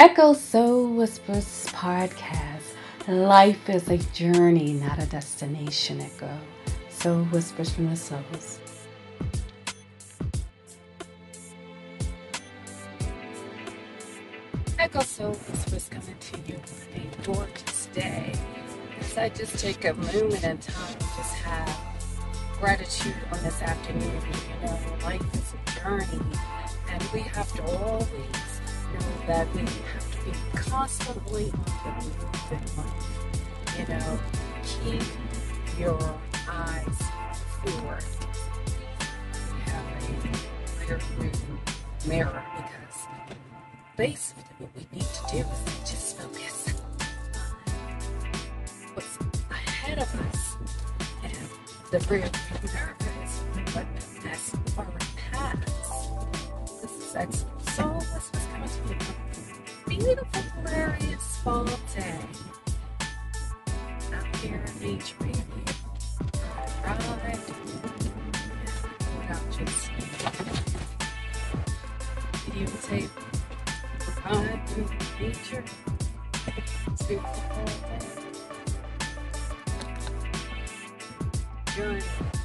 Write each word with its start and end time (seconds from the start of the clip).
Echo 0.00 0.32
Soul 0.32 0.94
Whispers 0.94 1.66
podcast. 1.74 2.72
Life 3.06 3.68
is 3.68 3.86
a 3.90 3.98
journey, 4.14 4.72
not 4.72 4.98
a 4.98 5.04
destination, 5.04 6.00
Echo. 6.00 6.38
Soul 6.88 7.24
Whispers 7.24 7.68
from 7.68 7.90
the 7.90 7.96
Souls. 7.96 8.60
Echo 14.78 15.00
Soul 15.00 15.34
Whispers 15.34 15.90
coming 15.90 16.16
to 16.18 16.50
you 16.50 16.56
on 16.56 17.02
a 17.02 17.22
gorgeous 17.26 17.86
day. 17.92 18.32
As 19.00 19.18
I 19.18 19.28
just 19.28 19.58
take 19.58 19.84
a 19.84 19.92
moment 19.92 20.42
in 20.44 20.56
time 20.56 20.94
to 20.94 21.06
just 21.18 21.34
have 21.44 21.78
gratitude 22.58 23.16
on 23.32 23.44
this 23.44 23.60
afternoon. 23.60 24.22
You 24.32 24.66
know, 24.66 24.78
life 25.02 25.34
is 25.34 25.52
a 25.52 25.80
journey, 25.82 26.38
and 26.88 27.02
we 27.12 27.20
have 27.20 27.52
to 27.56 27.62
always 27.64 28.49
know 28.98 29.26
that 29.26 29.46
we 29.54 29.60
have 29.60 30.10
to 30.10 30.18
be 30.24 30.32
constantly 30.54 31.52
on 31.84 32.04
the 32.48 32.56
move. 32.76 33.10
You 33.78 33.86
know, 33.86 34.18
keep 34.64 35.02
your 35.78 35.98
eyes 36.48 36.98
forward. 37.64 38.04
Have 39.66 39.84
a 39.86 40.08
clear 40.84 41.00
mirror 42.06 42.42
because 42.56 43.06
basically 43.96 44.44
what 44.58 44.70
we 44.76 44.86
need 44.92 45.06
to 45.06 45.22
do 45.30 45.38
is 45.38 45.90
just 45.90 46.16
focus 46.18 46.74
on 46.74 47.06
what's 48.94 49.18
ahead 49.50 49.98
of 49.98 50.08
us. 50.28 50.56
And 51.22 51.32
the 51.90 51.98
rear 52.08 52.30
mirror 52.64 52.96
is 53.22 53.32
what 53.74 53.86
has 54.24 54.54
already 54.76 55.06
passed. 55.32 56.82
This 56.82 56.92
is 57.08 57.16
excellent. 57.16 57.59
Beautiful, 60.00 60.42
glorious 60.64 61.36
fall 61.44 61.66
day 61.94 62.18
here 64.40 64.64
in 64.66 64.78
Beach 64.78 65.14
Baby. 65.18 65.42
Ride 66.82 67.02
without 69.18 69.44
just 69.58 69.90
videotape, 72.46 73.10
ride 74.24 74.62
through 74.68 74.88
nature. 75.20 75.64
It's 76.46 77.02
beautiful 77.06 77.42
fall 77.50 77.66
day. 81.76 82.39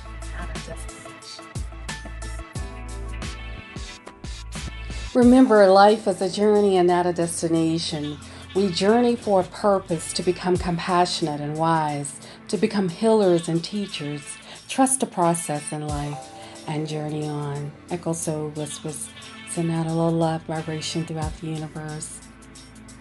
Remember, 5.16 5.66
life 5.68 6.10
is 6.10 6.22
a 6.22 6.30
journey 6.30 6.76
and 6.76 6.90
not 6.90 7.06
a 7.06 7.14
destination. 7.14 8.18
We 8.54 8.70
journey 8.70 9.16
for 9.16 9.40
a 9.40 9.44
purpose 9.46 10.12
to 10.12 10.22
become 10.22 10.58
compassionate 10.58 11.40
and 11.40 11.56
wise, 11.56 12.20
to 12.50 12.58
become 12.58 12.90
healers 12.90 13.48
and 13.48 13.64
teachers. 13.64 14.22
Trust 14.68 15.00
the 15.00 15.06
process 15.06 15.72
in 15.72 15.88
life 15.88 16.20
and 16.68 16.86
journey 16.86 17.30
on. 17.30 17.72
Echo 17.90 18.12
Soul 18.12 18.50
Whispers 18.50 19.08
send 19.50 19.72
out 19.72 19.86
a 19.86 19.94
little 19.94 20.12
love 20.12 20.42
vibration 20.42 21.06
throughout 21.06 21.38
the 21.40 21.48
universe. 21.48 22.20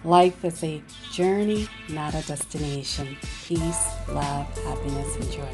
Life 0.05 0.45
is 0.45 0.63
a 0.63 0.81
journey, 1.11 1.67
not 1.89 2.13
a 2.15 2.25
destination. 2.25 3.17
Peace, 3.45 3.89
love, 4.07 4.47
happiness, 4.63 5.17
and 5.17 5.31
joy 5.33 5.51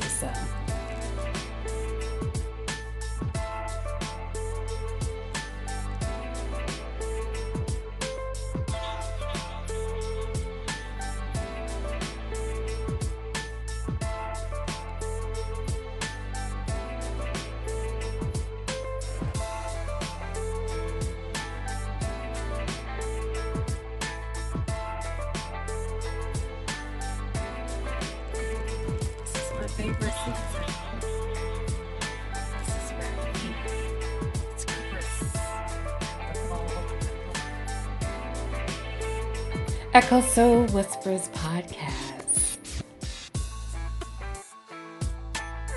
Echo 39.94 40.22
Soul 40.22 40.68
Whispers 40.68 41.28
podcast. 41.30 42.82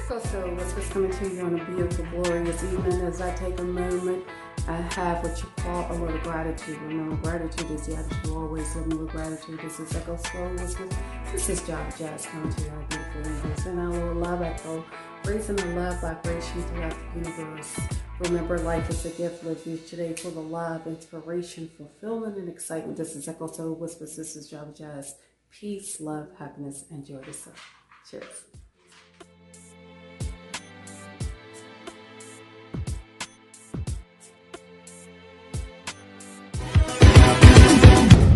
Echo 0.04 0.20
Soul 0.20 0.50
Whispers 0.54 0.88
coming 0.90 1.10
to 1.10 1.28
you 1.28 1.40
on 1.40 1.58
a 1.58 1.64
beautiful, 1.64 2.04
glorious 2.22 2.62
evening 2.62 3.00
as 3.00 3.20
I 3.20 3.34
take 3.34 3.58
a 3.58 3.64
moment 3.64 4.24
I 4.66 4.76
have 4.94 5.22
what 5.22 5.36
you 5.42 5.48
call 5.56 5.90
a 5.90 5.94
little 5.94 6.16
gratitude. 6.20 6.80
Remember, 6.82 7.16
gratitude 7.16 7.70
is 7.72 7.86
the 7.86 7.96
attitude 7.96 8.30
always 8.30 8.76
living 8.76 8.98
with 8.98 9.10
gratitude. 9.10 9.60
This 9.60 9.80
is 9.80 9.94
Echo 9.94 10.16
Soul 10.16 10.48
Whispers. 10.50 10.92
This 11.32 11.48
is 11.50 11.62
Java 11.66 11.92
Jazz 11.98 12.26
coming 12.26 12.50
to 12.50 12.62
you, 12.62 12.70
our 12.70 12.82
beautiful 12.88 13.20
universe. 13.20 13.66
And 13.66 13.80
our 13.80 13.90
little 13.90 14.14
love 14.14 14.42
echo, 14.42 14.84
raising 15.24 15.56
the 15.56 15.66
love 15.66 16.00
vibration 16.00 16.62
throughout 16.62 16.94
the 17.14 17.18
universe. 17.18 17.76
Remember, 18.20 18.56
life 18.58 18.88
is 18.90 19.04
a 19.06 19.10
gift. 19.10 19.42
Live 19.42 19.66
each 19.66 19.90
today 19.90 20.14
for 20.14 20.30
the 20.30 20.40
love, 20.40 20.86
inspiration, 20.86 21.68
fulfillment, 21.76 22.36
and 22.36 22.48
excitement. 22.48 22.96
This 22.96 23.16
is 23.16 23.26
Echo 23.26 23.48
Soul 23.48 23.74
Whispers. 23.74 24.14
This 24.16 24.36
is 24.36 24.48
Java 24.48 24.72
Jazz. 24.72 25.16
Peace, 25.50 26.00
love, 26.00 26.28
happiness, 26.38 26.84
and 26.90 27.04
joy 27.04 27.20
to 27.22 27.32
self. 27.32 27.74
Cheers. 28.08 28.44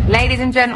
Ladies 0.09 0.39
and 0.39 0.51
gentlemen, 0.51 0.75